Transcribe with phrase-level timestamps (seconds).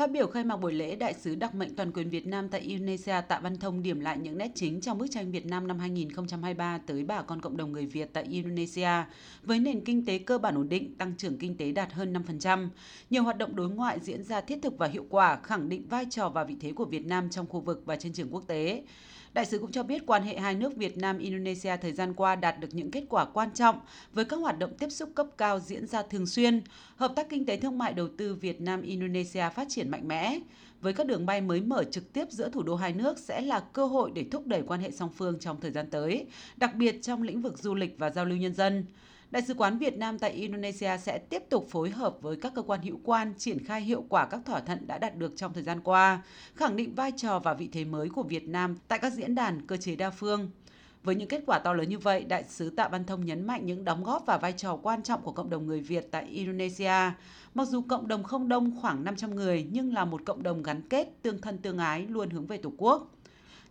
[0.00, 2.60] Phát biểu khai mạc buổi lễ, Đại sứ đặc mệnh toàn quyền Việt Nam tại
[2.60, 5.78] Indonesia Tạ Văn Thông điểm lại những nét chính trong bức tranh Việt Nam năm
[5.78, 8.88] 2023 tới bà con cộng đồng người Việt tại Indonesia,
[9.42, 12.68] với nền kinh tế cơ bản ổn định, tăng trưởng kinh tế đạt hơn 5%.
[13.10, 16.06] Nhiều hoạt động đối ngoại diễn ra thiết thực và hiệu quả, khẳng định vai
[16.10, 18.82] trò và vị thế của Việt Nam trong khu vực và trên trường quốc tế.
[19.34, 22.36] Đại sứ cũng cho biết quan hệ hai nước Việt Nam Indonesia thời gian qua
[22.36, 23.80] đạt được những kết quả quan trọng
[24.12, 26.62] với các hoạt động tiếp xúc cấp cao diễn ra thường xuyên,
[26.96, 30.38] hợp tác kinh tế thương mại đầu tư Việt Nam Indonesia phát triển mạnh mẽ.
[30.80, 33.60] Với các đường bay mới mở trực tiếp giữa thủ đô hai nước sẽ là
[33.60, 36.26] cơ hội để thúc đẩy quan hệ song phương trong thời gian tới,
[36.56, 38.84] đặc biệt trong lĩnh vực du lịch và giao lưu nhân dân.
[39.30, 42.62] Đại sứ quán Việt Nam tại Indonesia sẽ tiếp tục phối hợp với các cơ
[42.62, 45.62] quan hữu quan triển khai hiệu quả các thỏa thuận đã đạt được trong thời
[45.62, 46.22] gian qua,
[46.54, 49.66] khẳng định vai trò và vị thế mới của Việt Nam tại các diễn đàn
[49.66, 50.50] cơ chế đa phương.
[51.02, 53.66] Với những kết quả to lớn như vậy, Đại sứ Tạ Văn Thông nhấn mạnh
[53.66, 57.12] những đóng góp và vai trò quan trọng của cộng đồng người Việt tại Indonesia.
[57.54, 60.82] Mặc dù cộng đồng không đông khoảng 500 người nhưng là một cộng đồng gắn
[60.82, 63.10] kết, tương thân tương ái, luôn hướng về Tổ quốc.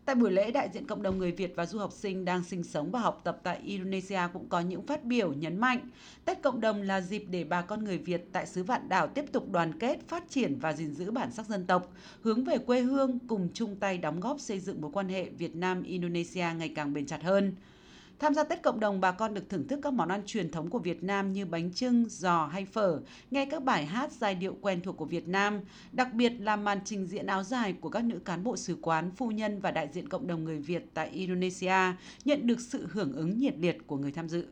[0.06, 2.64] Tại buổi lễ, đại diện cộng đồng người Việt và du học sinh đang sinh
[2.64, 5.90] sống và học tập tại Indonesia cũng có những phát biểu nhấn mạnh
[6.26, 9.26] Tết cộng đồng là dịp để bà con người Việt tại xứ Vạn Đảo tiếp
[9.32, 12.82] tục đoàn kết, phát triển và gìn giữ bản sắc dân tộc, hướng về quê
[12.82, 16.94] hương cùng chung tay đóng góp xây dựng mối quan hệ Việt Nam-Indonesia ngày càng
[16.94, 17.56] bền chặt hơn.
[18.20, 20.70] Tham gia Tết cộng đồng, bà con được thưởng thức các món ăn truyền thống
[20.70, 23.00] của Việt Nam như bánh trưng, giò hay phở,
[23.32, 25.60] nghe các bài hát giai điệu quen thuộc của Việt Nam,
[25.92, 29.12] đặc biệt là màn trình diễn áo dài của các nữ cán bộ sứ quán,
[29.12, 31.94] phu nhân và đại diện cộng đồng người Việt tại Indonesia
[32.26, 34.46] nhận được sự hưởng ứng nhiệt liệt của người tham dự.